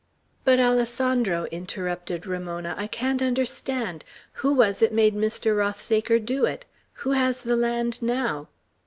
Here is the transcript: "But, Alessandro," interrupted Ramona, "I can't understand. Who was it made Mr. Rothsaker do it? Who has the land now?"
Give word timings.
"But, 0.43 0.59
Alessandro," 0.59 1.43
interrupted 1.51 2.25
Ramona, 2.25 2.73
"I 2.75 2.87
can't 2.87 3.21
understand. 3.21 4.03
Who 4.33 4.51
was 4.51 4.81
it 4.81 4.91
made 4.91 5.13
Mr. 5.13 5.55
Rothsaker 5.55 6.17
do 6.17 6.43
it? 6.43 6.65
Who 7.05 7.11
has 7.11 7.43
the 7.43 7.55
land 7.55 8.01
now?" 8.01 8.47